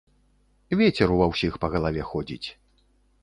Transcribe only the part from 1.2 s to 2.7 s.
ўсіх па галаве ходзіць.